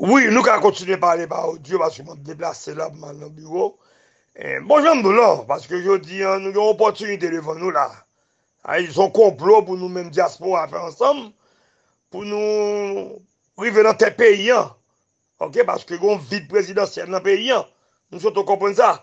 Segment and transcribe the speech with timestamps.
[0.00, 3.32] Oui, nou ka kontine pale pa ou diyo paske moun deplase la pou man nan
[3.36, 3.74] bureau.
[4.32, 7.84] E, bon, jan mdou lan, paske jodi, nou yon opotunite levon nou la.
[8.64, 11.26] Ay, son complot pou nou menm diaspora a fe ansam,
[12.08, 13.18] pou nou
[13.60, 14.72] rive nan te peyan.
[15.44, 17.68] Ok, paske yon vide presidansyen nan peyan.
[18.08, 18.94] Nou soto kompon sa.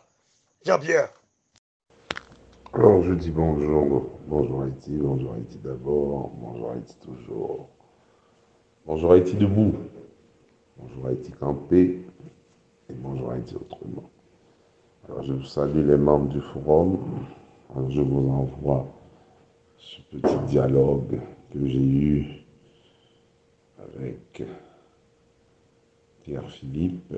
[0.65, 1.13] Jean-Pierre.
[2.73, 4.09] Alors, je dis bonjour.
[4.25, 7.69] Bonjour Haïti, bonjour Haïti d'abord, bonjour Haïti toujours.
[8.85, 9.75] Bonjour Haïti debout.
[10.79, 12.05] Bonjour Haïti campé
[12.87, 14.11] et bonjour Haïti autrement.
[15.05, 16.99] Alors je salue les membres du forum.
[17.89, 18.85] je vous envoie
[19.79, 21.19] ce petit dialogue
[21.51, 22.45] que j'ai eu
[23.79, 24.43] avec
[26.23, 27.13] Pierre Philippe,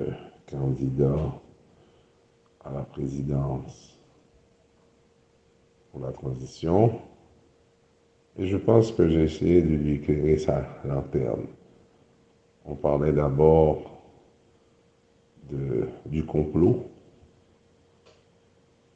[0.50, 1.34] candidat
[2.64, 3.98] à la présidence
[5.92, 6.98] pour la transition.
[8.38, 11.46] Et je pense que j'ai essayé de lui éclairer sa lanterne.
[12.64, 14.00] On parlait d'abord
[16.06, 16.86] du complot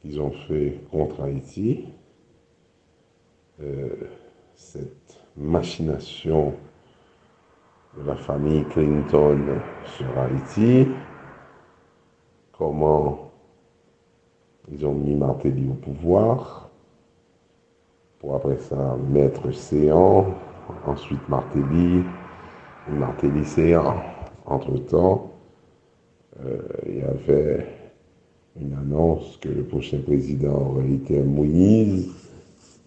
[0.01, 1.87] qu'ils ont fait contre Haïti,
[3.61, 3.89] euh,
[4.55, 6.55] cette machination
[7.97, 9.39] de la famille Clinton
[9.97, 10.87] sur Haïti,
[12.53, 13.31] comment
[14.71, 16.71] ils ont mis Martelly au pouvoir,
[18.19, 20.27] pour après ça mettre Séan,
[20.87, 22.05] ensuite Martelly,
[23.23, 23.95] lycéen.
[24.47, 25.31] Entre-temps,
[26.45, 27.67] euh, il y avait
[28.61, 32.11] une annonce que le prochain président aurait été Moïse.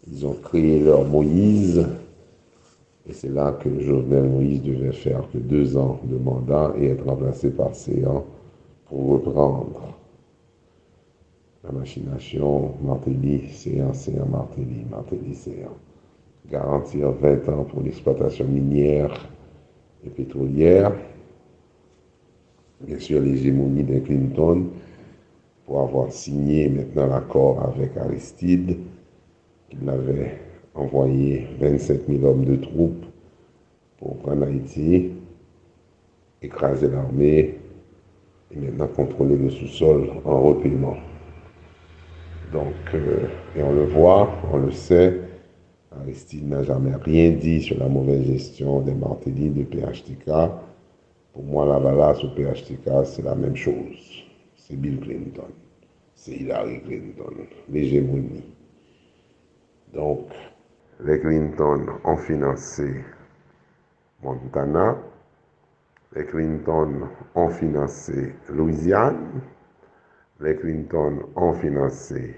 [0.10, 1.86] Ils ont créé leur Moïse.
[3.08, 7.06] Et c'est là que Jovenel Moïse devait faire que deux ans de mandat et être
[7.06, 8.26] remplacé par Séan
[8.86, 9.94] pour reprendre
[11.64, 15.72] la machination Martelly, Séan, Séan, Martelly, Martelly, Séan.
[16.50, 19.12] Garantir 20 ans pour l'exploitation minière
[20.16, 20.94] pétrolière,
[22.82, 24.68] bien sûr l'hégémonie de Clinton,
[25.66, 28.78] pour avoir signé maintenant l'accord avec Aristide,
[29.70, 30.38] qu'il avait
[30.74, 33.06] envoyé 25 000 hommes de troupes
[33.98, 35.12] pour prendre Haïti,
[36.42, 37.58] écraser l'armée
[38.52, 40.96] et maintenant contrôler le sous-sol en repaiement.
[42.54, 45.20] Donc, euh, et on le voit, on le sait,
[46.02, 50.32] Aristide n'a jamais rien dit sur la mauvaise gestion des Martelly de PHTK.
[51.34, 54.24] Pour moi, la balasse au PHTK, c'est la même chose.
[54.56, 55.52] C'est Bill Clinton.
[56.16, 57.46] C'est Hillary Clinton.
[57.70, 58.44] L'hégémonie.
[59.94, 60.32] Donc,
[61.04, 63.04] les Clinton ont financé
[64.24, 64.98] Montana.
[66.16, 69.42] Les Clinton ont financé Louisiane.
[70.40, 72.36] Les Clinton ont financé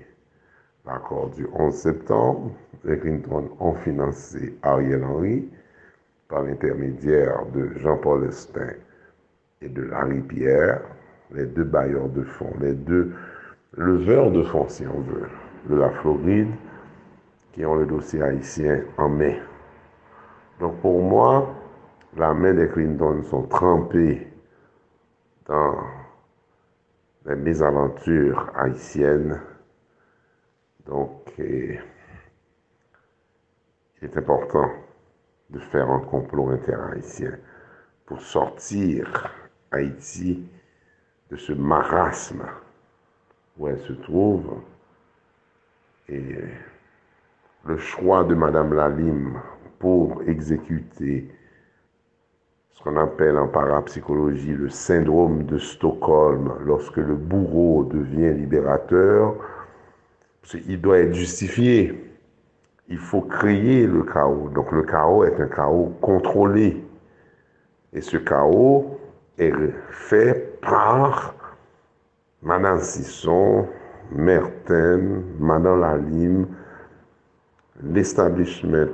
[0.91, 2.51] l'accord du 11 septembre,
[2.83, 5.47] les Clinton ont financé Ariel Henry
[6.27, 8.71] par l'intermédiaire de Jean-Paul Estin
[9.61, 10.81] et de Larry Pierre,
[11.31, 13.13] les deux bailleurs de fonds, les deux
[13.73, 15.27] leveurs de fonds, si on veut,
[15.69, 16.49] de la Floride,
[17.53, 19.35] qui ont le dossier haïtien en main.
[20.59, 21.53] Donc pour moi,
[22.17, 24.27] la main des Clinton sont trempées
[25.45, 25.75] dans
[27.25, 29.39] les mésaventures haïtiennes
[30.89, 31.79] donc, il
[34.01, 34.69] est important
[35.51, 37.37] de faire un complot interhaïtien
[38.05, 39.31] pour sortir
[39.71, 40.43] Haïti
[41.29, 42.43] de ce marasme
[43.57, 44.61] où elle se trouve.
[46.07, 46.37] Et
[47.65, 49.39] le choix de Madame Lalim
[49.77, 51.29] pour exécuter
[52.71, 59.35] ce qu'on appelle en parapsychologie le syndrome de Stockholm lorsque le bourreau devient libérateur,
[60.67, 62.11] il doit être justifié.
[62.87, 64.49] Il faut créer le chaos.
[64.49, 66.83] Donc le chaos est un chaos contrôlé.
[67.93, 68.99] Et ce chaos
[69.37, 69.53] est
[69.89, 71.35] fait par
[72.41, 73.67] Madame Sisson,
[74.11, 76.47] Merten, Madame Lalim,
[77.83, 78.87] l'establishment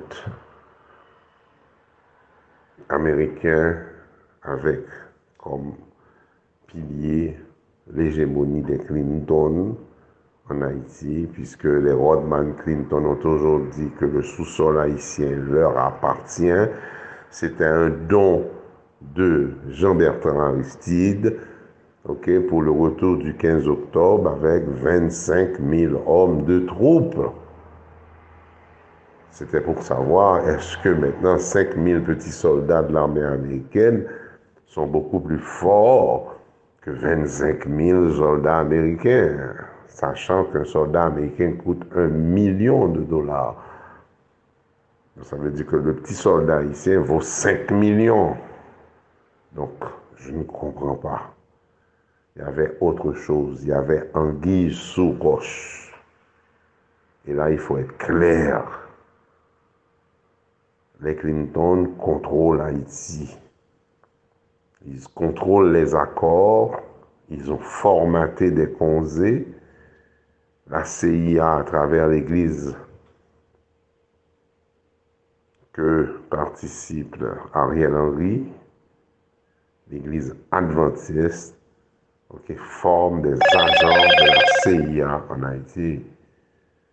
[2.90, 3.78] américain
[4.44, 4.82] avec
[5.38, 5.74] comme
[6.68, 7.38] pilier
[7.94, 9.76] l'hégémonie des Clinton,
[10.50, 16.70] en Haïti, puisque les Rodman Clinton ont toujours dit que le sous-sol haïtien leur appartient.
[17.30, 18.46] C'était un don
[19.02, 21.38] de Jean-Bertrand Aristide
[22.08, 27.32] ok, pour le retour du 15 octobre avec 25 000 hommes de troupes.
[29.32, 34.06] C'était pour savoir est-ce que maintenant 5 000 petits soldats de l'armée américaine
[34.66, 36.36] sont beaucoup plus forts
[36.82, 39.56] que 25 000 soldats américains?
[39.96, 43.56] Sachant qu'un soldat américain coûte un million de dollars.
[45.22, 48.36] Ça veut dire que le petit soldat haïtien vaut 5 millions.
[49.53, 49.72] Donc,
[50.18, 51.34] Je ne comprends pas.
[52.36, 53.64] Il y avait autre chose.
[53.64, 55.94] Il y avait anguille sous roche.
[57.28, 58.64] Et là, il faut être clair.
[61.02, 63.38] Les Clinton contrôlent Haïti.
[64.86, 66.82] Ils contrôlent les accords.
[67.30, 69.46] Ils ont formaté des conseils.
[70.67, 72.76] La CIA, à travers l'Église
[75.73, 77.17] que participe
[77.53, 78.44] Ariel Henry,
[79.91, 81.56] l'Église adventiste,
[82.58, 86.02] forme des agents de la CIA en Haïti.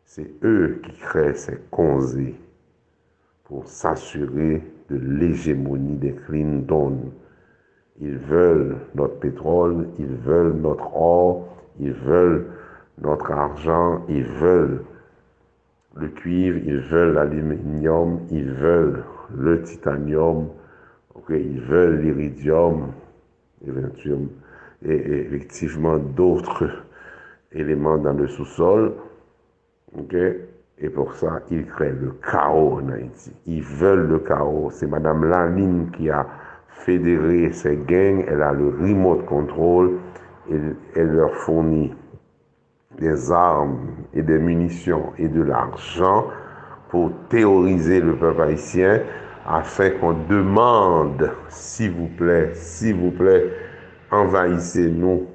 [0.04, 2.36] C'est eux qui créent ces conseils
[3.44, 7.12] pour s'assurer de l'hégémonie des Clinton.
[8.00, 11.48] Ils veulent notre pétrole, ils veulent notre or,
[11.80, 12.46] ils veulent
[13.00, 14.84] notre argent, ils veulent
[15.96, 19.04] le cuivre, ils veulent l'aluminium, ils veulent
[19.34, 20.48] le titanium,
[21.30, 22.92] ils veulent l'iridium,
[23.66, 24.28] éventuellement,
[24.84, 26.68] et, effectivement d'autres
[27.52, 28.94] éléments dans le sous-sol.
[30.78, 33.32] Et pour ça, ils créent le chaos en Haïti.
[33.46, 34.70] Ils veulent le chaos.
[34.72, 36.26] C'est Madame Laline qui a
[36.68, 38.24] fédéré ces gangs.
[38.26, 39.98] Elle a le remote control.
[40.50, 41.94] Elle leur fournit
[42.98, 43.78] des armes
[44.14, 46.26] et des munitions et de l'argent
[46.88, 49.00] pour théoriser le peuple haïtien
[49.46, 53.50] afin qu'on demande, s'il vous plaît, s'il vous plaît,
[54.10, 55.26] envahissez-nous.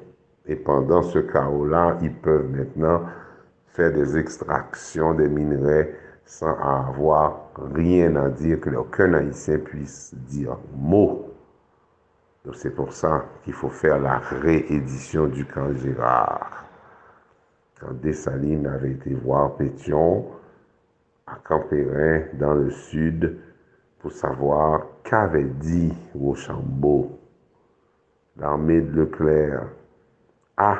[0.45, 3.01] Et pendant ce chaos-là, ils peuvent maintenant
[3.68, 5.94] faire des extractions des minerais
[6.24, 11.33] sans avoir rien à dire, que aucun Haïtien puisse dire mot.
[12.45, 16.67] Donc c'est pour ça qu'il faut faire la réédition du camp Gérard.
[17.79, 20.25] quand Dessalines avait été voir Pétion
[21.27, 23.38] à Campérin dans le sud
[24.00, 27.19] pour savoir qu'avait dit Rochambeau,
[28.39, 29.63] l'armée de Leclerc.
[30.56, 30.79] Ah,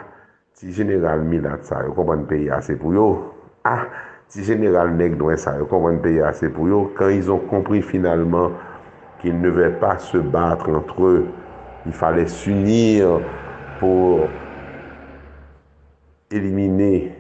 [0.54, 3.34] ti général Milat ça, yo comprendre pays assez pour yo.
[3.64, 3.86] Ah,
[4.28, 6.92] ti général Negdouin ça, yo comprendre pays assez pour yo.
[6.98, 8.52] Quand ils ont compris finalement
[9.22, 11.28] qu'ils ne devaient pas se battre entre eux,
[11.86, 13.20] il fallait s'unir
[13.80, 14.22] pour
[16.30, 17.16] éliminer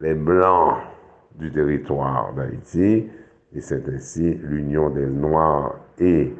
[0.00, 0.78] les Blancs
[1.34, 3.08] du territoire d'Haïti,
[3.54, 6.34] et c'est ainsi l'union des Noirs et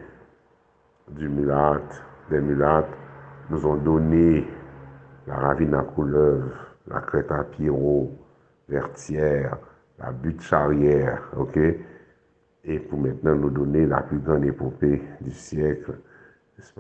[1.11, 1.81] du mulat,
[2.31, 2.93] des mulattes
[3.51, 4.47] nous ont donné
[5.27, 6.53] la ravine à couleuvre,
[6.87, 8.13] la crête à Pierrot,
[8.69, 9.57] Vertière,
[9.99, 11.59] la butte charrière, ok?
[12.65, 15.93] Et pour maintenant nous donner la plus grande épopée du siècle,
[16.59, 16.75] n'est-ce?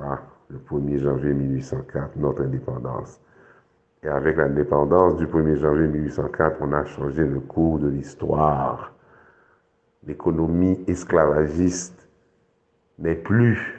[0.50, 3.20] Le 1er janvier 1804, notre indépendance.
[4.02, 8.92] Et avec l'indépendance du 1er janvier 1804, on a changé le cours de l'histoire.
[10.06, 12.08] L'économie esclavagiste
[12.98, 13.78] n'est plus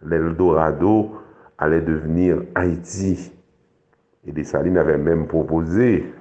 [0.00, 1.16] l'Eldorado
[1.58, 3.32] allait devenir Haïti.
[4.24, 6.12] Et Dessalines avait même proposé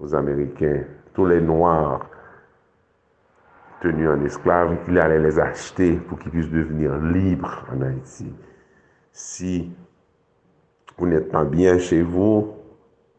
[0.00, 0.82] aux Américains,
[1.14, 2.08] tous les Noirs
[3.80, 8.32] tenus en esclaves, il allait les acheter pour qu'ils puissent devenir libres en Haïti.
[9.12, 9.72] Si
[10.98, 12.48] vous n'êtes pas bien chez vous,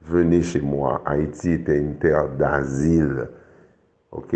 [0.01, 1.01] venez chez moi.
[1.05, 3.29] Haïti était une terre d'asile,
[4.11, 4.35] ok,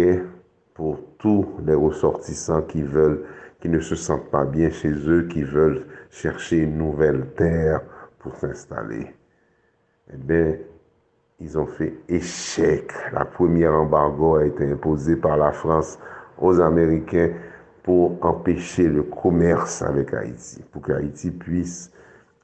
[0.73, 3.25] pour tous les ressortissants qui veulent
[3.63, 7.79] qui ne se sentent pas bien chez eux, qui veulent chercher une nouvelle terre
[8.19, 9.07] pour s'installer.
[10.13, 10.57] Eh bien,
[11.39, 12.91] ils ont fait échec.
[13.13, 15.97] La première embargo a été imposée par la France
[16.37, 17.29] aux Américains
[17.83, 21.92] pour empêcher le commerce avec Haïti, pour qu'Haïti puisse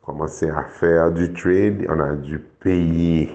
[0.10, 1.86] commencer à faire du trade.
[1.88, 3.30] On a dû payer.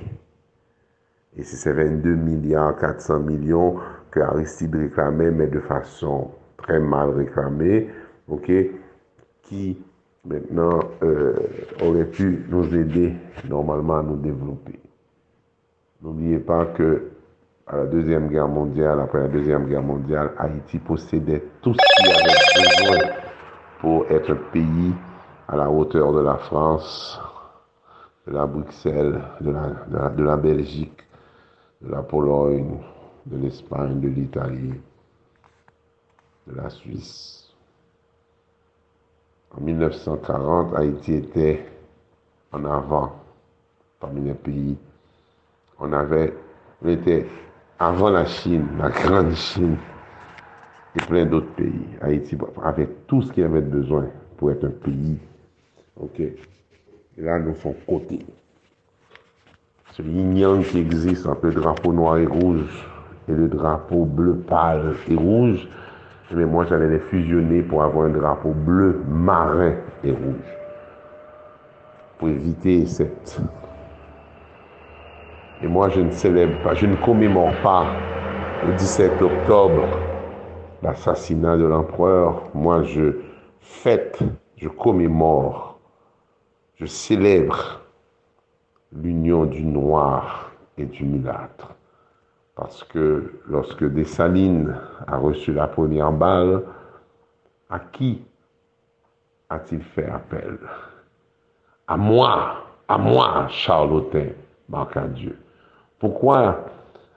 [1.37, 3.77] Et c'est ces 22 milliards 400 millions
[4.11, 7.91] que Aristide réclamait, mais de façon très mal réclamé,
[8.29, 8.51] ok,
[9.43, 9.79] qui
[10.25, 11.35] maintenant euh,
[11.81, 13.15] aurait pu nous aider
[13.49, 14.81] normalement à nous développer.
[16.03, 17.11] N'oubliez pas que
[17.67, 22.13] à la Deuxième Guerre mondiale, après la Deuxième Guerre mondiale, Haïti possédait tout ce qu'il
[22.13, 23.15] avait besoin
[23.81, 24.93] pour être pays
[25.49, 27.21] à la hauteur de la France,
[28.27, 29.51] de la Bruxelles, de
[30.23, 31.03] la, Belgique,
[31.83, 32.79] de la Pologne,
[33.27, 34.75] de l'Espagne, de l'Italie,
[36.47, 37.55] de la Suisse.
[39.57, 41.67] En 1940, Haïti était
[42.53, 43.13] en avant
[44.01, 44.77] parmi les pays.
[45.79, 46.35] On avait,
[46.83, 47.27] on était
[47.79, 49.77] avant la Chine, la grande Chine
[50.97, 51.87] et plein d'autres pays.
[52.01, 55.19] Haïti avait tout ce qu'il avait besoin pour être un pays.
[56.01, 56.21] OK.
[56.21, 58.19] Et là, nous sommes côté.
[59.93, 62.85] Ce yin qui existe entre le drapeau noir et rouge
[63.29, 65.69] et le drapeau bleu pâle et rouge,
[66.33, 70.59] mais moi j'allais les fusionner pour avoir un drapeau bleu, marin et rouge.
[72.19, 73.41] Pour éviter cette...
[75.63, 77.87] Et moi je ne célèbre pas, je ne commémore pas
[78.67, 79.87] le 17 octobre
[80.83, 82.43] l'assassinat de l'empereur.
[82.53, 83.17] Moi je
[83.61, 84.19] fête,
[84.57, 85.74] je commémore,
[86.77, 87.81] je célèbre
[88.93, 91.71] l'union du noir et du mulâtre.
[92.55, 94.77] Parce que lorsque Dessalines
[95.07, 96.63] a reçu la première balle,
[97.69, 98.23] à qui
[99.51, 100.59] a-t-il fait appel?
[101.87, 102.57] À moi,
[102.89, 104.29] à moi, Charlotin,
[105.15, 105.39] Dieu.
[105.99, 106.65] Pourquoi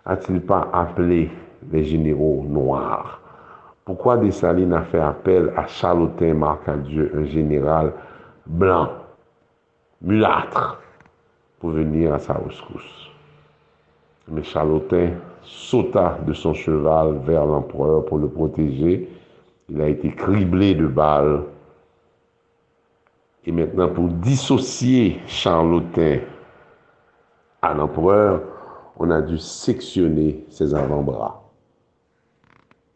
[0.05, 1.31] a-t-il pas appelé
[1.71, 3.21] les généraux noirs?
[3.85, 6.35] Pourquoi Dessalines a fait appel à Charlotin
[6.83, 7.93] Dieu, un général
[8.45, 8.89] blanc,
[10.01, 10.81] mulâtre,
[11.59, 13.07] pour venir à sa rescousse
[14.27, 15.11] mais Charlotin
[15.43, 19.09] sauta de son cheval vers l'empereur pour le protéger.
[19.69, 21.43] Il a été criblé de balles.
[23.45, 26.19] Et maintenant, pour dissocier Charlotin
[27.61, 28.41] à l'empereur,
[28.97, 31.43] on a dû sectionner ses avant-bras.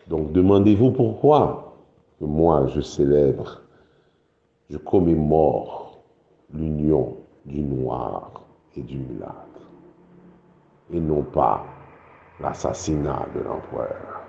[0.08, 1.78] Donc demandez-vous pourquoi
[2.20, 3.62] moi je célèbre,
[4.70, 5.91] je commémore
[6.54, 8.44] l'union du noir
[8.76, 9.52] et du mulâtre
[10.94, 11.66] et non pas
[12.40, 14.22] l'assassinat de l'empereur.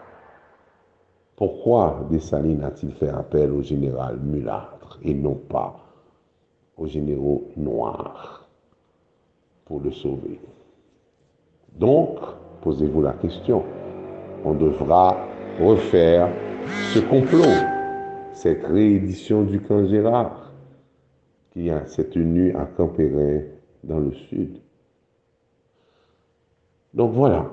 [1.37, 5.77] Pourquoi Dessalines a-t-il fait appel au général mulâtre et non pas
[6.77, 8.47] au généraux noirs
[9.65, 10.41] pour le sauver?
[11.75, 12.19] Donc,
[12.61, 13.65] posez-vous la question.
[14.45, 15.17] On devra
[15.61, 16.29] refaire
[16.93, 17.43] ce complot,
[18.33, 20.42] cette réédition du camp Gérard
[21.53, 23.41] qui s'est tenu à Campérin
[23.85, 24.59] dans le sud.
[26.95, 27.51] Donc voilà.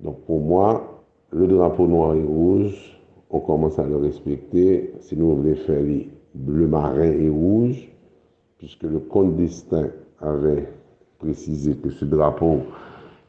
[0.00, 2.98] Donc pour moi, le drapeau noir et rouge,
[3.30, 4.92] on commence à le respecter.
[5.00, 7.88] Si nous voulons faire les bleu marin et rouge,
[8.58, 10.68] puisque le comte d'Estaing avait
[11.18, 12.60] précisé que ce drapeau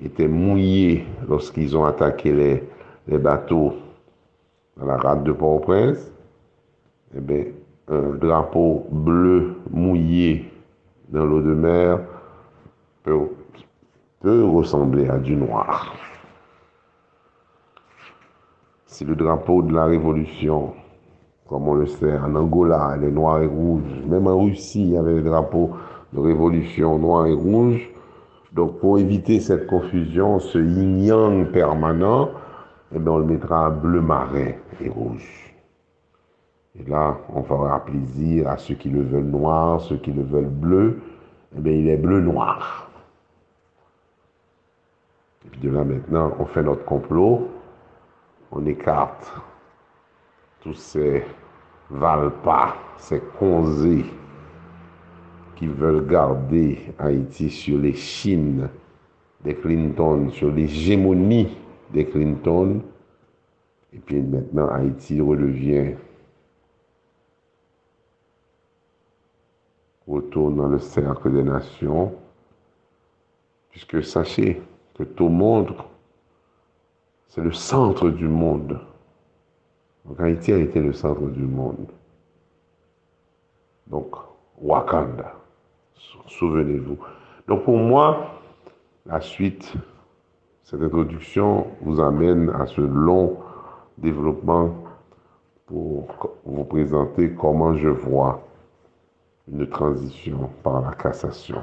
[0.03, 2.63] était mouillé lorsqu'ils ont attaqué les,
[3.07, 3.73] les bateaux
[4.77, 6.11] dans la rade de Port-au-Prince,
[7.15, 7.45] eh bien,
[7.87, 10.51] un drapeau bleu mouillé
[11.09, 11.99] dans l'eau de mer
[13.03, 13.29] peut
[14.23, 15.93] ressembler à du noir.
[18.87, 20.73] C'est le drapeau de la révolution,
[21.47, 23.83] comme on le sait, en Angola, les noirs et rouges.
[24.07, 25.71] Même en Russie, il y avait des drapeaux
[26.13, 27.87] de révolution noir et rouge.
[28.53, 32.29] Donc pour éviter cette confusion, ce yin-yang permanent,
[32.95, 35.44] eh bien, on le mettra bleu marin et rouge.
[36.79, 40.45] Et là, on fera plaisir à ceux qui le veulent noir, ceux qui le veulent
[40.45, 40.99] bleu.
[41.57, 42.89] Eh bien, il est bleu-noir.
[45.45, 47.47] Et puis de là maintenant, on fait notre complot,
[48.51, 49.31] on écarte
[50.61, 51.23] tous ces
[51.89, 54.05] valpas, ces conzés
[55.55, 58.67] qui veulent garder Haïti sur les chines
[59.43, 61.55] des Clinton, sur l'hégémonie
[61.93, 62.81] des Clinton.
[63.93, 65.93] Et puis maintenant, Haïti redevient,
[70.07, 72.13] retourne dans le cercle des nations,
[73.71, 74.61] puisque sachez,
[74.95, 75.75] que tout monde,
[77.27, 78.79] c'est le centre du monde.
[80.05, 81.87] Donc Haïti a été le centre du monde.
[83.87, 84.15] Donc,
[84.61, 85.33] Wakanda,
[86.27, 86.97] souvenez-vous.
[87.47, 88.39] Donc pour moi,
[89.05, 89.73] la suite,
[90.63, 93.37] cette introduction vous amène à ce long
[93.97, 94.73] développement
[95.65, 96.07] pour
[96.45, 98.41] vous présenter comment je vois
[99.51, 101.61] une transition par la cassation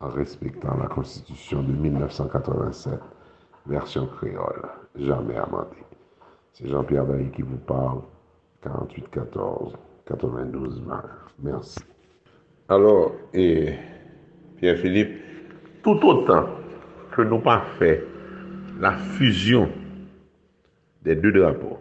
[0.00, 2.94] en respectant la Constitution de 1987,
[3.66, 5.84] version créole, jamais amendée.
[6.52, 8.00] C'est Jean-Pierre Bailly qui vous parle,
[8.62, 9.74] 48 14
[10.06, 11.02] 92 20.
[11.42, 11.80] Merci.
[12.68, 13.74] Alors, et
[14.56, 15.20] Pierre-Philippe,
[15.82, 16.46] tout autant
[17.12, 18.04] que nous pas fait
[18.80, 19.68] la fusion
[21.02, 21.78] des deux drapeaux,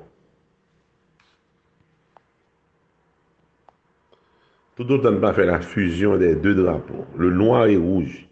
[4.76, 8.28] Tout autant ne pas faire la fusion des deux drapeaux, le noir et rouge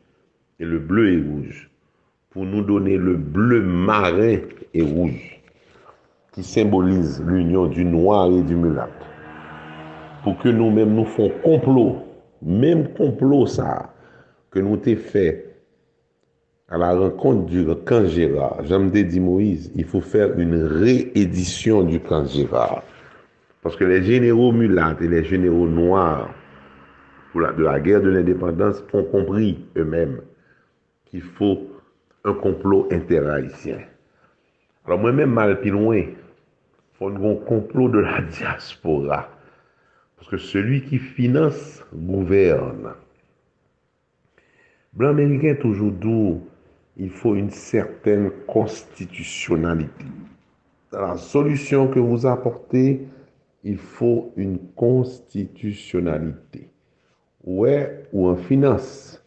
[0.60, 1.70] et le bleu et rouge,
[2.32, 4.38] pour nous donner le bleu marin
[4.74, 5.40] et rouge,
[6.34, 9.06] qui symbolise l'union du noir et du mulâtre.
[10.24, 11.98] Pour que nous-mêmes nous fassions complot,
[12.42, 13.94] même complot ça,
[14.50, 15.52] que nous t'ai fait
[16.70, 18.64] à la rencontre du camp Gérard.
[18.64, 22.82] J'aime dit Moïse, il faut faire une réédition du camp Gérard.
[23.62, 26.34] Parce que les généraux mulâtres et les généraux noirs
[27.36, 30.22] de la guerre de l'indépendance ont compris eux-mêmes
[31.06, 31.68] qu'il faut
[32.24, 33.80] un complot interhaïtien.
[34.86, 36.03] Alors moi-même, mal plus loin,
[36.94, 39.30] faut un complot de la diaspora.
[40.18, 42.94] Parce que celui qui finance gouverne.
[44.94, 46.36] Blanc américain toujours dit
[46.98, 50.06] il faut une certaine constitutionnalité.
[50.91, 53.08] Dans la solution que vous apportez,
[53.63, 56.70] il faut une constitutionnalité.
[57.44, 59.24] Ouais, ou en finance,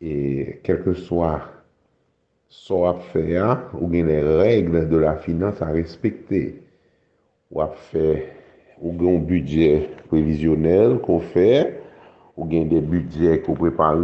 [0.00, 1.42] et quel que soit
[2.48, 6.62] son affaire, ou bien les règles de la finance à respecter,
[7.50, 8.22] ou à faire,
[8.80, 11.80] ou bien un budget prévisionnel qu'on fait,
[12.36, 13.96] ou bien des budgets qu'on prépare,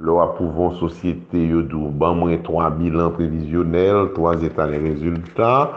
[0.00, 5.70] Lo apouvan sosyete yo dou ban mwen 3 bilan previzyonel, 3 etan le rezultat,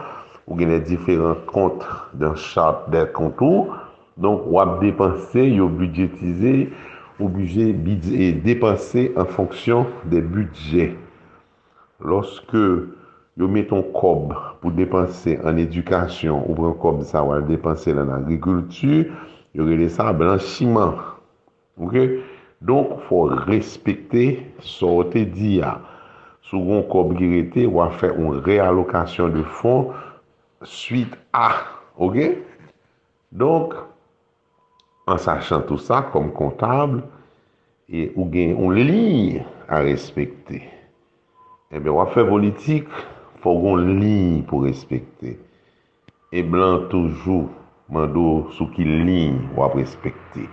[0.48, 1.84] ou gen les diferent kont
[2.18, 3.68] dan chap del kontou,
[4.18, 6.70] donk wap depanse, yo budjetize,
[7.20, 7.74] oblige
[8.44, 10.96] depanse an fonksyon de budget.
[12.00, 12.64] Lorske
[13.38, 19.12] yo meton kob pou depanse an edukasyon, ou pren kob sa wap depanse lan agrikultur,
[19.54, 20.96] yo rele sa blanchiman.
[21.78, 22.00] Ok?
[22.64, 24.24] Donk fò respekte
[24.66, 25.76] sorote diya.
[26.48, 29.92] Sou gon kob girete wap fè an realokasyon de fonds
[30.62, 31.50] suite A.
[31.98, 32.16] Ok?
[33.30, 33.74] Donk,
[35.08, 37.02] an sachan tout sa, kom kontable,
[37.88, 40.62] e ou gen, on le li a respekte.
[41.68, 42.88] Ebe, eh wafè politik,
[43.42, 45.36] fò gon li pou respekte.
[46.32, 47.48] E blan toujou,
[47.92, 49.22] mando sou ki li
[49.56, 50.48] wap respekte.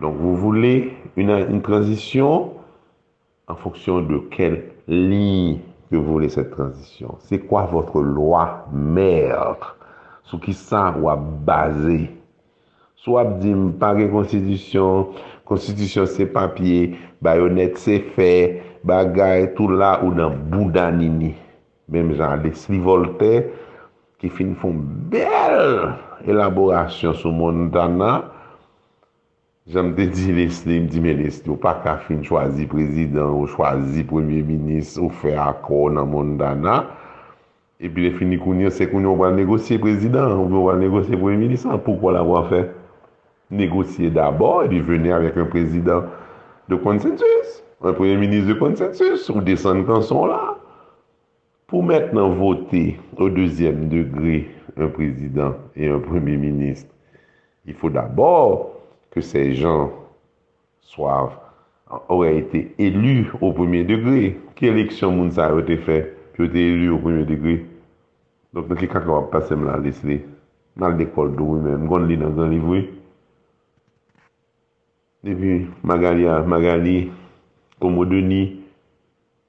[0.00, 2.54] Donk, vous voulez une, une transition
[3.48, 7.16] en fonction de quel li que vous voulez cette transition?
[7.20, 9.76] C'est quoi votre loi mère?
[10.24, 12.10] Sous qui ça ou à baser?
[13.06, 15.12] Sou ap di m page konstitisyon,
[15.46, 18.30] konstitisyon se papye, bayonet se fe,
[18.82, 21.30] bagay tout la ou nan boudanini.
[21.86, 23.52] Mem jan Leslie Voltaire
[24.18, 24.80] ki fin foun
[25.12, 25.92] bel
[26.26, 28.24] elaborasyon sou moun dana
[29.66, 33.48] Jèm te di Leslie, m di men Leslie, ou pa ka fin chwazi prezident, ou
[33.50, 36.76] chwazi premier ministre, ou fe akor nan moun dana,
[37.82, 41.80] pi le fini kounye, se kounye ou wal negosye prezident, ou wal negosye premier ministre,
[41.82, 42.60] poukwa la wap fe?
[43.50, 46.06] Negosye d'abord, e di vene avèk un prezident
[46.70, 50.54] de konsensus, un premier ministre de konsensus, ou desen kan son la.
[51.66, 52.86] Pou mèt nan vote
[53.18, 54.44] au deuxième degré
[54.78, 56.94] un prezident et un premier ministre,
[57.66, 58.75] il faut d'abord
[59.16, 59.90] que ces gens
[60.82, 61.42] soient
[62.10, 64.38] auraient été élus au premier degré.
[64.54, 67.64] Quelle élection Mounsa a été fait qui a été élu au premier degré?
[68.52, 70.26] Donc, dans quel cas qu'on va passer, me la laisser
[70.76, 72.76] dans l'école de vous-même, on lit dans un livre.
[75.24, 77.10] Et puis, Magali, Magali,
[77.80, 78.60] Komodoni,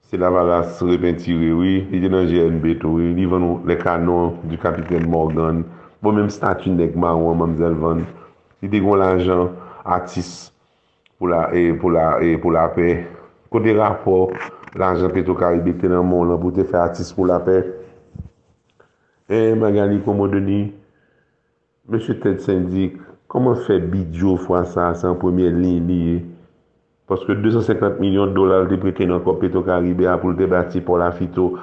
[0.02, 4.58] c'est la valasse repentirée, oui, il est dans GNB, oui, il vend les canons du
[4.58, 5.66] capitaine Morgan,
[6.02, 7.98] bon même statue nèg marron, Mamzelle Van.
[8.62, 9.52] li degon lanjan
[9.86, 10.52] atis
[11.18, 13.04] pou la, e, pou la, e, pou la pe.
[13.54, 14.34] Kote rapor,
[14.78, 17.62] lanjan peto karibik te nan moun lan pou te fe atis pou la pe.
[19.28, 20.66] E Magali komo deni,
[21.88, 22.00] M.
[22.24, 22.98] Ted Sendik,
[23.32, 26.18] koman fe bidjo fwa sa san premier lin liye?
[27.08, 31.54] Paske 250 milyon dolar te prete nan kop Petro-Karibik pou te bati pou la fito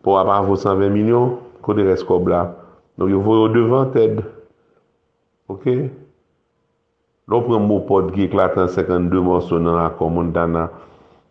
[0.00, 2.46] pou apan vò 120 milyon, kote res kob la.
[2.96, 4.22] Non yo vò yo devan Ted.
[5.52, 5.68] Ok?
[7.26, 10.68] Lò pren mou pod ki eklatan 52 monson nan akon moun dana.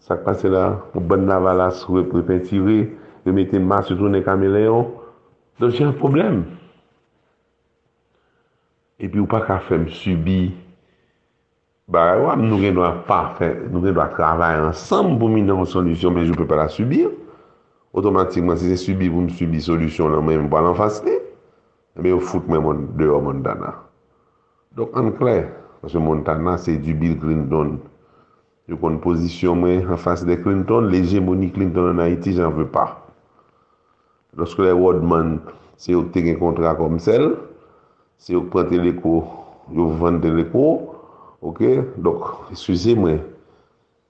[0.04, 2.92] Sak pase la, ou ban navalas wè prepentire,
[3.24, 4.92] wè mas yotou ne kameleyon.
[5.58, 6.44] Don jè an problem.
[9.00, 10.52] E pi ou pa ka fèm subi.
[11.88, 15.32] Ba, wè nou gen do a pa fè, nou gen do a travay ansam pou
[15.32, 17.08] mi nan solusyon, men jou pe pa la subir.
[17.96, 21.22] Otomatikman, se se subi pou m subi solusyon nan men m pa lan fasne,
[21.96, 23.78] mè e yo foute men moun deyo mondana.
[24.76, 25.40] Don an klè,
[25.86, 27.76] Pase Montana se du Bill Clinton.
[28.66, 32.88] Yo kon posisyon mwen an fase de Clinton, l'hegemoni Clinton an Haiti, jan ve pa.
[34.34, 35.36] Lorske le Wadman
[35.78, 37.36] se yo te gen kontra kom sel,
[38.18, 39.20] se yo prante leko,
[39.78, 40.64] yo vante leko,
[41.46, 41.62] ok,
[42.02, 43.20] dok, eskuse mwen,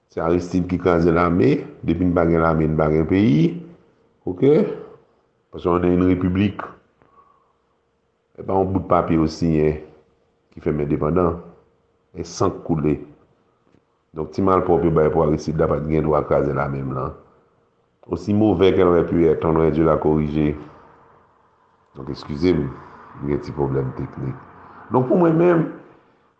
[0.08, 3.50] se Aristide ki kaze lame, depi n bagen lame, n bagen peyi,
[4.24, 4.46] ok,
[5.52, 6.64] paske an en republik,
[8.32, 9.52] e pa an bout papi osi,
[10.56, 11.36] ki fe men depandan.
[12.16, 12.96] e sank koule.
[14.16, 17.12] Donk ti mal popi bay pou arisid dapat gen do akaze la mem lan.
[18.08, 20.54] Osi mouvè ke nan pu et, nan renjou la korije.
[21.96, 22.66] Donk eskuse m,
[23.28, 24.36] gen ti problem teknik.
[24.94, 25.64] Donk pou mwen men,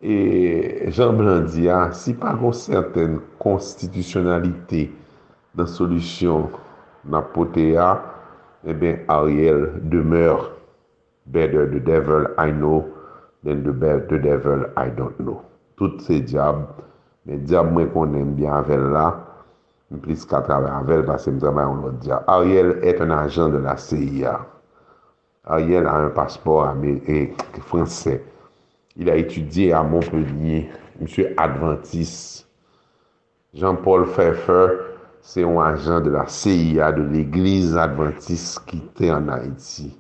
[0.00, 4.86] e Jean Blandia, si pa kon certaine konstitusyonalite
[5.56, 6.48] nan solusyon
[7.12, 7.90] nan pote a,
[8.64, 10.48] e ben Ariel demeur
[11.26, 12.86] better the devil I know
[13.42, 13.72] than the,
[14.08, 15.44] the devil I don't know.
[15.76, 16.64] tout se diab,
[17.28, 19.06] men diab mwen konen byan anvel la,
[19.90, 22.28] mwen plis ka travè anvel, pase mwen travè an lot diab.
[22.32, 24.38] Ariel et un ajan de la CIA.
[25.46, 28.20] Ariel a un paspor eh, fransè.
[28.96, 31.06] Il a étudié à Montpellier, M.
[31.36, 32.46] Adventis.
[33.52, 34.68] Jean-Paul Pfeffer,
[35.20, 39.96] c'est un agent de la CIA, de l'Église Adventiste qui était en Haïti.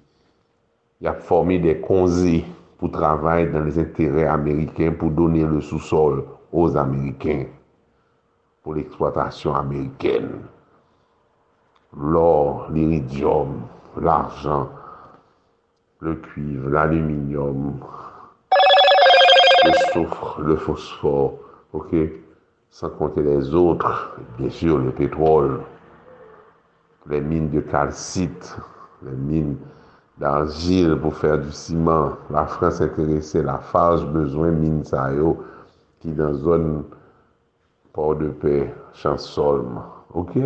[1.00, 2.44] Il a formé des conseils
[2.78, 7.46] pour travailler dans les intérêts américains, pour donner le sous-sol aux Américains,
[8.62, 10.42] pour l'exploitation américaine.
[11.96, 13.62] L'or, l'iridium,
[13.98, 14.68] l'argent,
[16.00, 17.80] le cuivre, l'aluminium,
[19.64, 21.38] le soufre, le phosphore,
[21.72, 21.94] ok,
[22.70, 25.60] sans compter les autres, bien sûr le pétrole,
[27.08, 28.56] les mines de calcite,
[29.02, 29.56] les mines
[30.20, 32.16] d'argil pou fèr du siman.
[32.32, 35.36] La Frans enterese la faj bezwen min sa yo
[36.00, 36.70] ki dan zon
[37.96, 38.64] por de pe
[38.96, 39.80] chansolm.
[40.16, 40.36] Ok?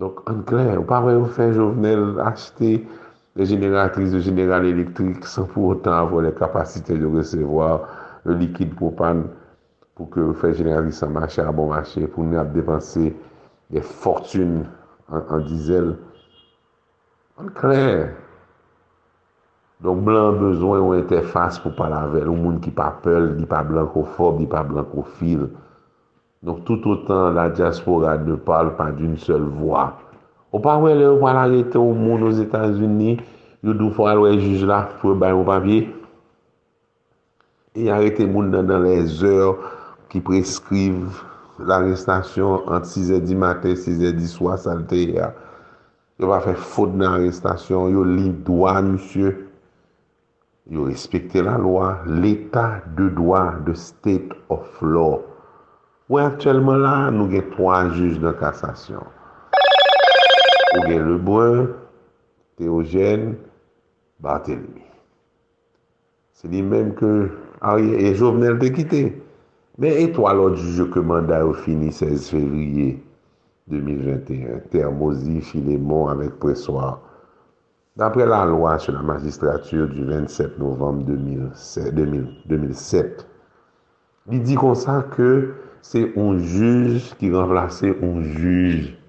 [0.00, 2.78] Donk an kler, ou pa vè ou fè jovenel achete
[3.38, 7.84] le generatrice de general elektrik san pou otan avon le kapasite de resevoar
[8.28, 9.26] le likid propan
[9.96, 13.12] pou ke ou fè generatrice an machè a bon machè pou nou ap depanse
[13.70, 14.64] de fortune
[15.12, 15.94] an dizel
[17.40, 18.10] An kler.
[19.80, 22.28] Donk blan bezwen yon interfase pou palavel.
[22.28, 25.46] Ou moun ki pa pel, di pa blankofob, di pa blankofil.
[26.44, 29.86] Donk tout otan la diaspora ne pale pa d'un sel vwa.
[30.52, 33.24] Ou pa wè lè ou pa l'arete ou moun ou Etats-Unis,
[33.64, 35.86] yon dou fwa lè juj la pou bay ou papye.
[37.72, 39.64] E arete moun nan dan les or
[40.12, 41.22] ki preskrive
[41.64, 45.32] l'arrestasyon ant 6 et 10 matin, 6 et 10 sois salte ya.
[46.20, 49.32] yo pa fè fote nan arrestasyon, yo li doa, monsye,
[50.70, 55.22] yo respekte la loa, l'état de doa, de state of law.
[56.10, 59.16] Ouè, aktuelman la, nou gen 3 juj nan kassasyon.
[60.74, 61.70] Ou gen Lebrun,
[62.60, 63.38] Théogène,
[64.20, 64.84] Barthélemy.
[66.36, 67.30] Se li menm ke
[67.64, 69.04] Ariel et Jovenel te kite.
[69.80, 72.98] Men etwa lò di je ke mandat ou fini 16 fevriye
[73.70, 74.58] 2021.
[74.70, 77.00] Termosi, Filémon, avec Pressoir.
[77.96, 83.26] D'après la loi sur la magistrature du 27 novembre 2007,
[84.30, 89.00] li di kon sa ke se un juge ki remplace un juge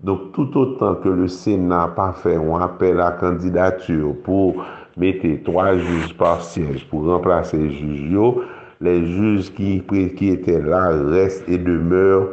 [0.00, 4.64] Donc, tout autant que le Sénat pas fait un appel à candidature pour
[4.96, 8.16] mettre trois juges par siège pour remplacer les juges,
[8.80, 9.82] les juges qui,
[10.14, 12.28] qui étaient là restent et demeurent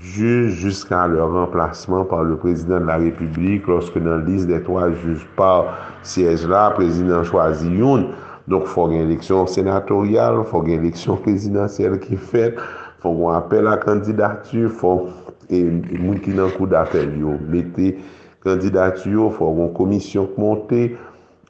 [0.00, 4.92] juges jusqu'à leur remplacement par le président de la République lorsque dans liste des trois
[4.92, 8.08] juges par siège là, président choisi une.
[8.46, 13.02] Donc, il faut une élection sénatoriale, il faut une élection présidentielle qui est faite, il
[13.02, 15.08] faut un appel à candidature, il faut
[15.50, 17.98] et, moun qui coup d'appel, yo, mettez
[18.44, 20.96] candidature, il faut une commission montée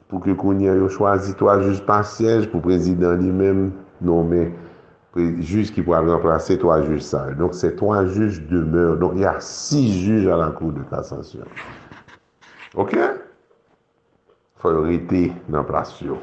[0.07, 4.51] pour que qu'on ait choisi trois juges par siège pour président lui-même nommer.
[5.17, 7.25] juj ki pou al remplase 3 juj sa.
[7.39, 8.97] Donc, se 3 juj demeure.
[9.01, 11.49] Donc, y a 6 juj a la kou de kassasyon.
[12.77, 12.93] Ok?
[14.59, 16.21] Foy rete nan plasyon.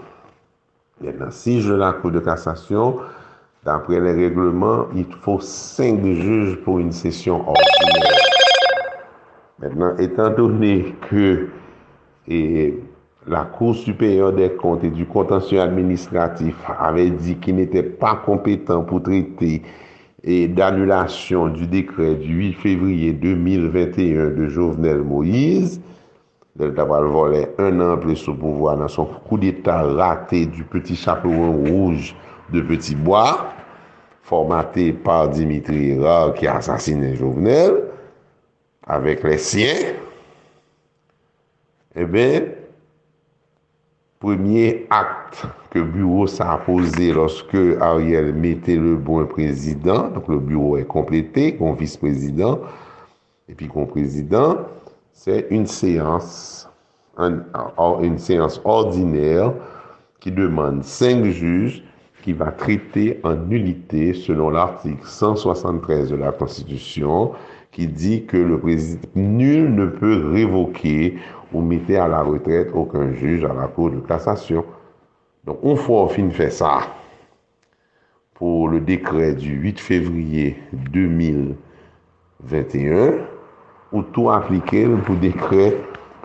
[1.03, 3.03] Y a nan 6 juj la kou de kassasyon.
[3.67, 8.21] Dapre le reglement, y fò 5 juj pou yon sesyon ordinaire.
[9.59, 11.49] Maintenant, etan donné que
[12.29, 12.79] et
[13.27, 18.83] la Cour supérieure des comptes et du contentieux administratif avait dit qu'il n'était pas compétent
[18.83, 19.63] pour traiter
[20.25, 25.81] d'annulation du décret du 8 février 2021 de Jovenel Moïse,
[26.57, 30.97] del tabal volè un an ple sou pouvoi nan son kou d'Etat raté du petit
[30.97, 32.15] chaperon rouge
[32.53, 33.53] de Petit Bois,
[34.23, 37.83] formaté par Dimitri Hirard ki asasine Jovenel,
[38.89, 39.97] avèk les siens,
[41.97, 42.29] e eh bè,
[44.19, 50.77] premier acte que bureau s'est posé lorsque Ariel mettait le bon président, donc le bureau
[50.77, 52.61] est complété, qu'on vice-président,
[53.49, 54.57] et puis qu'on président,
[55.13, 56.69] c'est une séance,
[57.19, 59.53] une séance ordinaire
[60.21, 61.83] qui demande cinq juges
[62.23, 67.33] qui va traiter en nullité selon l'article 173 de la Constitution
[67.77, 71.19] qui dit que le président nul ne peut révoquer
[71.53, 74.65] ou mettre à la retraite aucun juge à la Cour de cassation.
[75.45, 76.79] Donc, une fois on finit fait ça,
[78.33, 83.13] pour le décret du 8 février 2021,
[83.93, 85.77] ou tout appliquer pour décret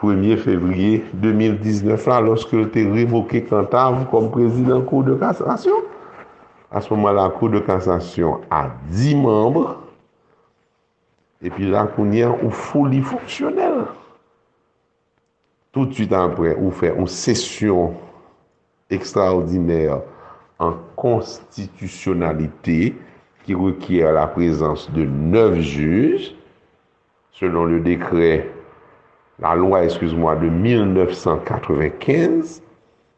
[0.02, 5.76] 1er février 2019 là, lorsque était révoqué Cantave comme président Cour de cassation.
[6.72, 9.81] À ce moment-là, la Cour de cassation a 10 membres.
[11.44, 13.86] Et puis là, qu'on y a une folie fonctionnelle.
[15.72, 17.96] Tout de suite après, on fait une session
[18.90, 20.02] extraordinaire
[20.60, 22.96] en constitutionnalité
[23.46, 26.36] qui requiert la présence de neuf juges,
[27.32, 28.48] selon le décret,
[29.40, 32.62] la loi, excuse-moi, de 1995.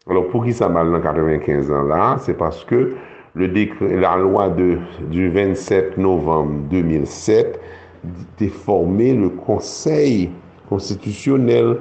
[0.10, 2.96] Alors, pour qui ça m'a dans 95 ans là, c'est parce que
[3.36, 3.48] le
[4.00, 4.78] la loi de,
[5.10, 7.60] du 27 novembre 2007
[8.39, 10.30] te formé le conseil
[10.70, 11.78] konstitusyonel,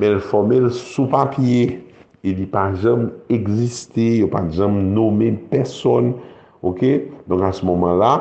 [0.00, 1.80] men formel sou papye,
[2.20, 6.14] e li pa jom egziste, yo pa jom nomen person,
[6.66, 6.84] ok,
[7.28, 8.14] donk an se moman la,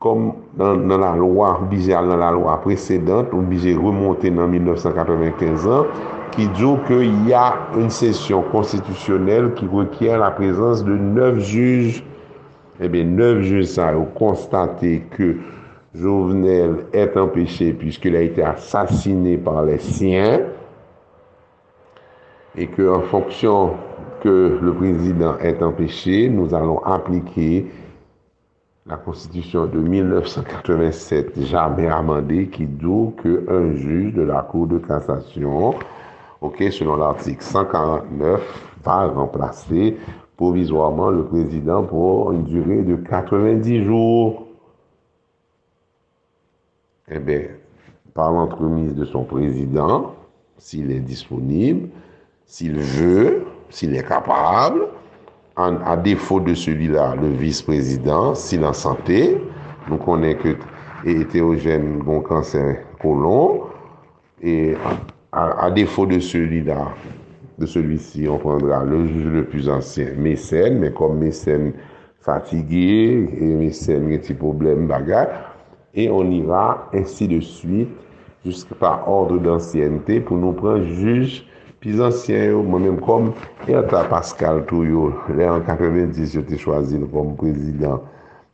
[0.00, 4.50] kom nan, nan la lwa, bize al nan la lwa precedante, ou bize remonte nan
[4.54, 5.92] 1995 an,
[6.34, 7.46] ki djo ke y a
[7.78, 12.02] un sesyon konstitusyonel ki rekier la prezans de 9 juj,
[12.80, 15.34] ebe eh 9 juj sa yo konstate ke
[15.94, 20.40] Jovenel est empêché puisqu'il a été assassiné par les siens
[22.56, 23.74] et qu'en fonction
[24.20, 27.66] que le président est empêché, nous allons appliquer
[28.86, 32.86] la Constitution de 1987, jamais amendée, qui dit
[33.22, 35.74] qu'un juge de la Cour de cassation,
[36.40, 39.96] ok, selon l'article 149, va remplacer
[40.36, 44.46] provisoirement le président pour une durée de 90 jours.
[47.10, 47.42] eh bien,
[48.14, 50.14] par l'entremise de son président,
[50.58, 51.88] s'il est disponible,
[52.44, 54.88] s'il veut, s'il est capable,
[55.56, 59.40] en, à défaut de celui-là, le vice-président, s'il en santé,
[59.88, 60.56] nous connaissons que
[61.04, 63.62] hétérogène, bon cancer, colon,
[64.42, 64.74] et
[65.32, 66.88] à, à défaut de celui-là,
[67.58, 71.72] de celui-ci, on prendra le juge le plus ancien, mécène, mais comme mécène
[72.20, 75.49] fatigué, et mécène qui a des problèmes, bagarre,
[75.94, 77.90] et on ira ainsi de suite,
[78.44, 81.44] jusqu'à par ordre d'ancienneté, pour nous prendre juge
[81.80, 83.30] Pi zansyen yo, mwen menm kom,
[83.64, 88.04] e anta Pascal tou yo, le an 90 yo te chwazi nou kom prezident,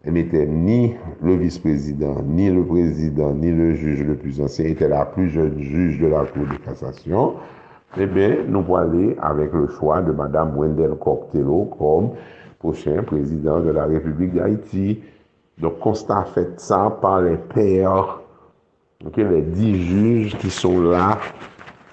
[0.06, 0.92] e mette ni
[1.26, 5.58] le vice-prezident, ni le prezident, ni le juj le plus zansyen, ete la plus jeune
[5.58, 7.34] juj de la cour de cassation,
[7.98, 12.12] e ben nou po ale avek le chwa de madame Wendell Coctello kom
[12.62, 15.00] pochen prezident de la Republik d'Haïti.
[15.56, 18.18] Donk konsta fèt sa par le peyeur,
[19.06, 21.14] okay, le di juj ki son la,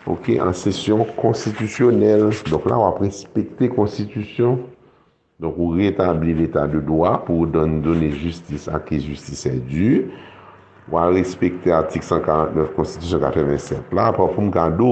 [0.04, 2.28] ok, an sesyon konstitusyonel.
[2.50, 4.58] Donk la wap respekte konstitusyon,
[5.40, 9.90] donk ou retabli l'etat de doa pou don donne justice a ki justice e du,
[10.92, 14.92] wap respekte artik 149 konstitusyon 87 la, pou pou mkado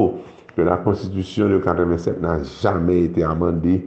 [0.55, 3.81] ke la konstitusyon de 87 nan jamè ite amande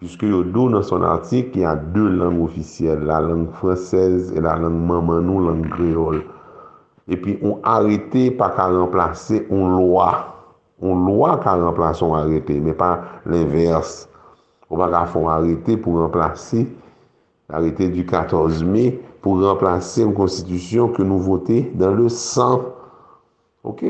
[0.00, 4.40] Piske yo do nan son artik, y a de lang ofisyel, la lang fransez e
[4.40, 6.22] la lang maman nou, lang kreol.
[7.04, 10.06] E pi, on arete pa ka remplase on loa.
[10.80, 12.94] On loa ka remplase on arete, me pa
[13.28, 14.06] l'inverse.
[14.72, 16.62] On pa ka fon arete pou remplase,
[17.52, 18.86] arete du 14 me,
[19.20, 22.64] pou remplase yon konstitusyon ke nou vote dan le san.
[23.68, 23.84] Ok?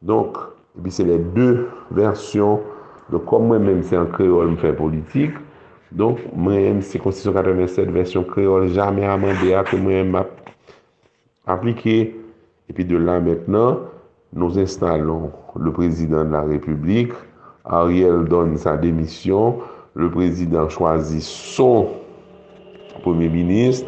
[0.00, 0.40] Donk,
[0.72, 1.50] e pi se le de
[1.92, 2.64] versyon
[3.12, 5.36] Donk kom mwen menm se an kreol mwen fè politik,
[5.94, 10.54] donk mwen menm se konstitusyon 87 versyon kreol jamè amande a ke mwen menm ap,
[11.56, 12.14] aplike.
[12.66, 13.84] Epi de la mentenan,
[14.34, 15.28] nou installon
[15.62, 17.12] le prezident de la republik,
[17.62, 19.60] Ariel donne sa demisyon,
[19.94, 21.94] le prezident chwazi son
[23.04, 23.86] premier ministre,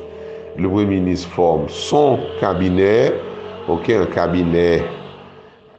[0.56, 3.18] le premier ministre forme son kabinet,
[3.66, 4.86] ok, un kabinet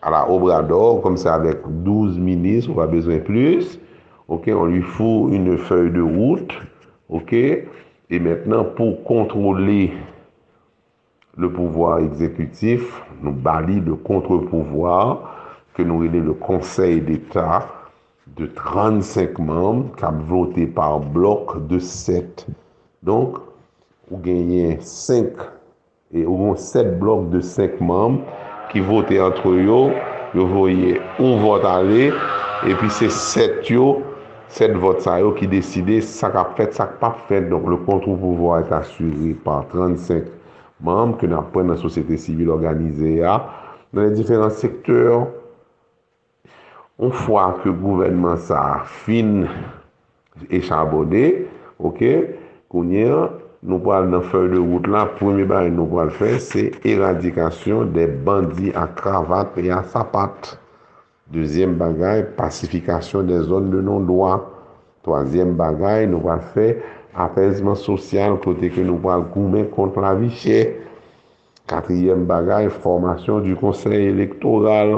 [0.02, 3.80] à la Obrador, comme ça avec 12 ministres, on va besoin plus.
[4.28, 6.54] OK, on lui fout une feuille de route.
[7.10, 9.94] OK, et maintenant pour contrôler
[11.38, 15.36] le pouvoir exécutif nous balit de contre-pouvoir
[15.74, 17.66] que nous est le Conseil d'État
[18.36, 22.48] de 35 membres qui a voté par bloc de 7.
[23.04, 23.38] Donc,
[24.10, 25.28] vous gagnez 5
[26.14, 28.24] et au 7 blocs de 5 membres
[28.70, 29.80] ki vote antre yo,
[30.38, 32.10] yo voye un vote ale,
[32.70, 34.00] epi se set yo,
[34.54, 37.50] set vote sa yo ki deside sak ap fet, sak pa fet.
[37.50, 40.30] Donk le kontrou pouvo et asuri par 35
[40.86, 43.40] memb ke nan pren nan sosyete sivil organize ya,
[43.94, 45.28] nan le diferent sektor.
[47.00, 49.46] On fwa ke gouvenman sa fin
[50.52, 51.48] e chabode,
[51.80, 52.02] ok,
[52.72, 56.70] konye an, nou pral nan fèy de wout la, premi bari nou pral fè, se
[56.88, 60.54] eradikasyon de bandi a kravat e a sapat.
[61.30, 64.38] Dezyem bagay, pasifikasyon de zon de non-dwa.
[65.06, 66.72] Toazyem bagay, nou pral fè,
[67.20, 70.62] apesman sosyal, kote ke nou pral koumen kont la vi chè.
[71.70, 74.96] Katryem bagay, formasyon du konsey elektoral,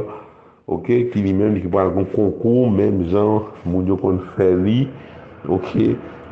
[0.71, 4.53] ok, ki li men li ki pral kon konkou, menm jan, moun yo kon fè
[4.61, 4.85] li,
[5.51, 5.73] ok,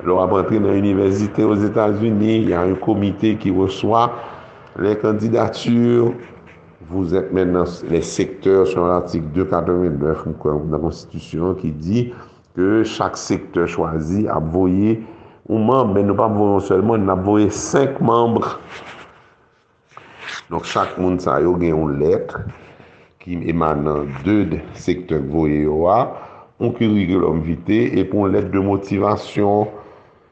[0.07, 4.13] Lò ap rentre nan universite os Etats-Unis, yon yon komite ki reçoit
[4.79, 6.13] les kandidatures.
[6.89, 12.13] Vous êtes maintenant les secteurs sur l'article 289 de la Constitution qui dit
[12.55, 15.03] que chaque secteur choisi a voyé
[15.47, 18.59] ou membre, mais nous pas voyons seulement, nous avons voyé 5 membres.
[20.49, 22.39] Donc chaque monde a eu une lettre
[23.19, 25.67] qui émane deux secteurs voyés,
[26.61, 29.67] un curriculum vitae et pour une lettre de motivation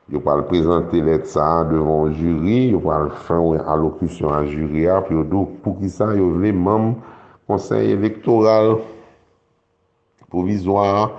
[0.08, 5.02] Yo pal prezante let sa devon juri, yo pal fin ou alokusyon an juri a,
[5.04, 6.94] pi yo do pou ki sa yo vle mam
[7.50, 8.78] konsey elektoral
[10.32, 11.12] provizwa.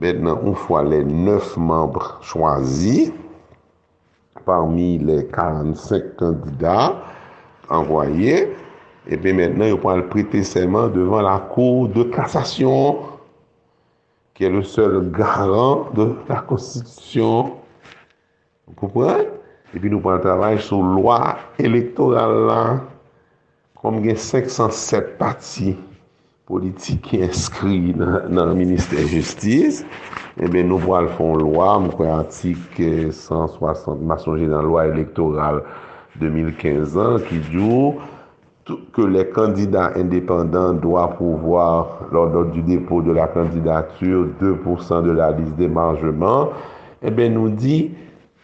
[0.00, 3.10] Mètnen, ou fwa le 9 membre chwazi,
[4.46, 6.76] parmi le 45 kandida
[7.68, 8.46] envoye,
[9.04, 13.02] pe mètnen yo pal prete seman devan la kou de kassasyon,
[14.32, 17.58] ki e le sel garan de la konstitusyon
[18.70, 19.28] Vous comprenez?
[19.74, 22.80] Et puis nous prenons le travail sous loi électorale là,
[23.82, 25.76] comme il y a 507 partis
[26.50, 29.84] politik ki inskri nan, nan Ministère Justice,
[30.40, 34.88] ebe eh nou po al fon lwa, mwen kwen antik 160, mwen sonje nan lwa
[34.90, 35.62] elektoral
[36.18, 37.92] 2015 an, ki djou,
[38.94, 45.10] ke le kandidat indépendant doit pouvoir, lor dot du dépôt de la kandidature, 2% de
[45.10, 46.50] la liste des margements,
[47.02, 47.90] ebe eh nou di,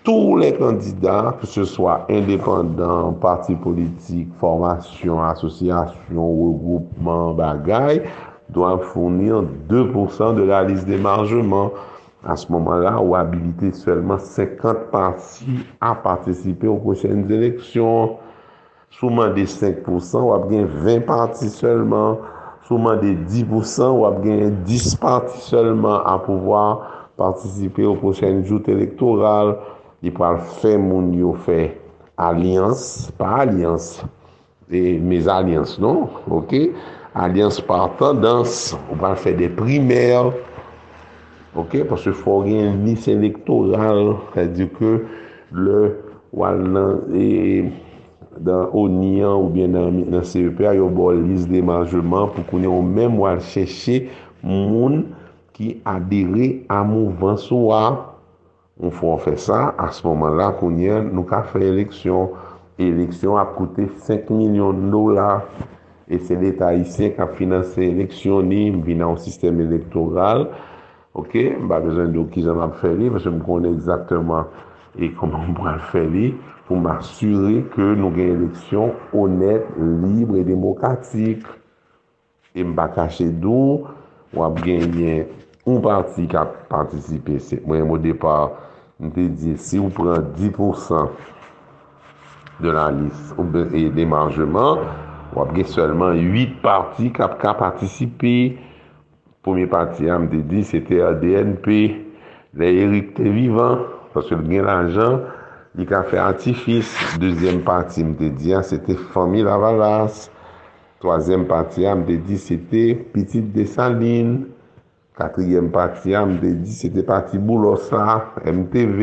[0.07, 8.03] tous les candidats, que ce soit indépendants, partis politiques, formations, associations, regroupements, bagailles,
[8.49, 11.73] doivent fournir 2% de la liste d'émargement.
[12.25, 18.17] À ce moment-là, ou habiliter seulement 50 partis à participer aux prochaines élections.
[18.91, 22.19] Souman de 5%, wap gen 20 parti seulement.
[22.69, 29.57] Souman de 10%, wap gen 10 parti seulement a pouvoir participer aux prochaines joutes électorales.
[30.05, 31.71] li pral fè moun yo fè
[32.21, 33.97] alians, pa alians,
[34.73, 36.09] e mes alians, non?
[36.33, 36.55] Ok?
[37.17, 40.33] Alians par tendans, ou pral fè de primer,
[41.57, 41.83] ok?
[41.89, 44.99] Pwase fò gen lis elektoral, fè di ke
[45.57, 45.81] le
[46.37, 47.29] wal nan e
[48.45, 52.85] dan onian ou bien nan, nan CEP a yo bol lis demanjman pou konen ou
[52.85, 54.03] men wal chèche
[54.45, 55.07] moun
[55.57, 58.16] ki adere a mouvan sou a
[58.77, 62.35] On fò an fè sa, a s moman la kounye nou ka fè eleksyon.
[62.77, 65.41] Eleksyon ap koute 5 milyon dola.
[66.13, 70.45] E se l'Etat isye ka finanse eleksyon ni mbina an sistem elektoral.
[71.17, 74.53] Ok, mba bezan do ki jan ap fè li, mwen se m konen exactement
[75.01, 76.35] e koman m pral fè li
[76.69, 79.73] pou m asyre ke nou gen eleksyon honet,
[80.05, 81.49] libre, demokratik.
[82.53, 83.87] E mba kache do,
[84.37, 85.33] wap genyen
[85.65, 87.41] un parti ka patisipe.
[87.41, 88.66] Se mwen m depar
[89.01, 91.11] mte di, si ou pren 10%
[92.65, 94.81] de la lis ou de demangeman,
[95.37, 98.57] wap gen selman 8 parti kap ka patisipi.
[99.45, 101.69] Poumye parti a mte di, se te a DNP,
[102.57, 105.21] le Erik te vivan, paske gen l'ajan,
[105.77, 106.97] li ka fe antifis.
[107.21, 110.31] Dezyem parti mte di, se te Fomi Lavalas.
[111.05, 114.56] Toazyem parti a mte di, se te Petit Desaline.
[115.17, 119.01] Katriyem pati an, mte di, se te pati boulosa, MTV,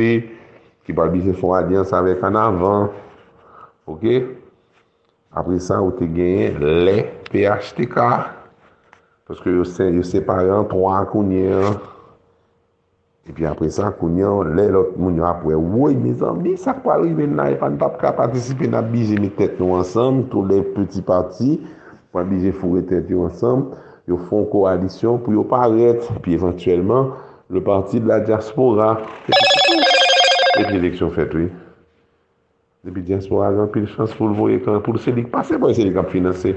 [0.85, 2.91] ki pa bi se fon adyans avek an avan.
[3.89, 4.05] Ok?
[5.33, 6.99] Apre sa, ou te genye le
[7.31, 7.97] PHTK.
[9.25, 11.79] Paske yo, se, yo separe an 3 kounyen.
[13.25, 15.57] E pi apre sa, kounyen, le lot moun yo apwe.
[15.57, 19.17] Woy, me zan, mi sak pa rive nan, e pan pap ka patisipe nan bije
[19.17, 21.57] mi tet nou ansam, tou le peti pati,
[22.13, 23.71] pan bije fure tet yo ansam.
[24.09, 27.13] yo fon koalisyon pou yo paret, pi eventuellement,
[27.49, 29.01] le parti de la diaspora.
[30.59, 31.49] Et l'élection fête, oui.
[32.83, 36.51] Depi diaspora, jan pil chans pou l'voye kan, pou l'selik pase, pou l'selik ap finanse.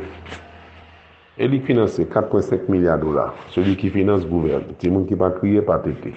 [1.39, 3.37] E li finanse 4,5 milyard dolar.
[3.55, 4.75] Seli ki finanse gouverne.
[4.81, 6.11] Ti moun ki pa kriye, pa teke.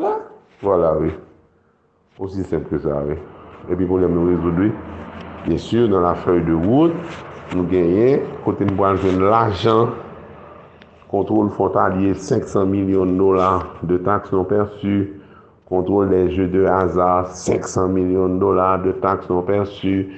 [0.00, 0.14] La,
[0.64, 1.12] voilà, oui.
[2.16, 3.18] Osi semp ke sa, oui.
[3.68, 4.72] E pi pou lem nou rezoudwi.
[5.44, 6.96] Bien sûr, nan la feuille de route,
[7.52, 9.92] nou genye, kote nou pou anjwen l'ajan
[11.10, 15.20] contrôle frontalier, 500 millions de dollars de taxes non perçues,
[15.66, 20.08] contrôle des jeux de hasard, 500 millions de dollars de taxes non perçues.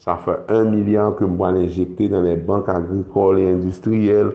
[0.00, 4.32] Ça fait un milliard que moi injecter dans les banques agricoles et industrielles.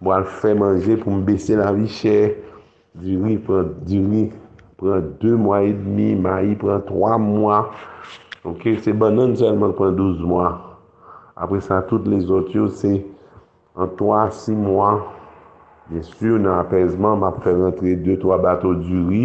[0.00, 2.30] Moi le faire manger pour me baisser la vie chère.
[2.94, 4.30] Du riz prend, du riz
[4.76, 7.70] prend deux mois et demi, maïs prend trois mois.
[8.44, 10.78] Ok, c'est banane seulement prend 12 mois.
[11.34, 13.04] Après ça, toutes les autres, c'est
[13.74, 15.15] en 3 6 mois.
[15.88, 19.20] Bien sur nan apèzman, ma pre rentre 2-3 bato du ri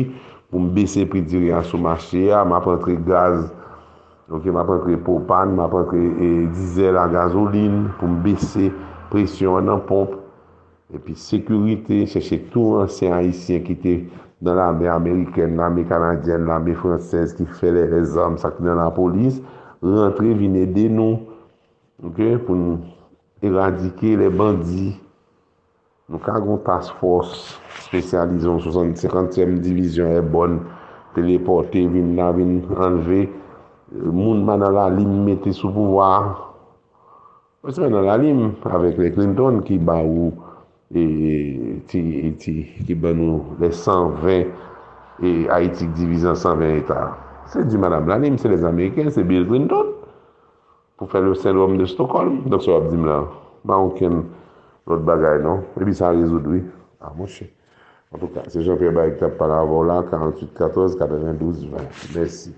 [0.52, 3.48] pou mbese pri di ri an sou machè ya, ma pre rentre gaz,
[4.30, 8.70] okay, ma pre rentre popan, ma pre rentre e, dizel an gazoline pou mbese
[9.10, 10.14] presyon nan pomp.
[10.94, 13.98] Epi sekurite, chèche tou ansen haisyen ki te
[14.46, 19.42] nan l'armè Ameriken, l'armè Kanadyen, l'armè Fransèz ki fèlè les armes sakte nan la polis,
[19.82, 21.22] rentre vine den nou
[22.06, 22.84] okay, pou nou
[23.42, 24.92] eradike le bandi
[26.12, 27.56] Nou ka goun task force
[27.86, 28.58] spesyalizon
[29.00, 30.58] 50e divizyon e bon,
[31.16, 33.30] teleporte vin la vin anve
[34.12, 36.34] moun man nan la lim mette sou pouvoar.
[37.64, 40.34] Mwen se men nan la lim avek le Clinton ki ba ou
[40.92, 41.06] e,
[41.88, 44.52] ti, e, ti, ki ban nou le 120
[45.24, 47.16] e Haitik divizyon 120 etat.
[47.56, 49.96] Se di madame la lim, se les Ameriken, se Bill Clinton
[51.00, 52.42] pou fè le syndrome de Stockholm.
[52.52, 53.24] Dok se ap di m la,
[53.64, 54.26] ba ou ken...
[54.88, 56.64] lot bagay non, e bi sa rezoudwi,
[57.00, 57.46] a ah, monshe.
[58.12, 62.16] En tout ka, se Jean-Pierre Barik tap pala avon la, 48-14, 92-20.
[62.16, 62.54] Mersi.